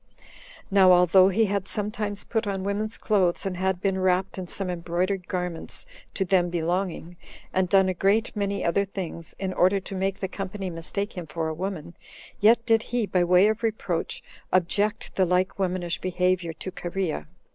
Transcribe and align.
Now 0.71 0.93
although 0.93 1.29
he 1.29 1.45
had 1.45 1.67
sometimes 1.67 2.23
put 2.23 2.47
on 2.47 2.63
women's 2.63 2.97
clothes, 2.97 3.45
and 3.45 3.55
had 3.55 3.79
been 3.81 3.99
wrapt 3.99 4.39
in 4.39 4.47
some 4.47 4.67
embroidered 4.67 5.27
garments 5.27 5.85
to 6.15 6.25
them 6.25 6.49
belonging, 6.49 7.17
and 7.53 7.69
done 7.69 7.87
a 7.87 7.93
great 7.93 8.35
many 8.35 8.65
other 8.65 8.83
things, 8.83 9.35
in 9.37 9.53
order 9.53 9.79
to 9.79 9.93
make 9.93 10.19
the 10.19 10.27
company 10.27 10.71
mistake 10.71 11.13
him 11.15 11.27
for 11.27 11.49
a 11.49 11.53
woman; 11.53 11.95
yet 12.39 12.65
did 12.65 12.81
he, 12.81 13.05
by 13.05 13.23
way 13.23 13.45
of 13.47 13.61
reproach, 13.61 14.23
object 14.51 15.13
the 15.17 15.25
like 15.27 15.59
womanish 15.59 16.01
behavior 16.01 16.53
to 16.53 16.71
Cherea. 16.71 17.27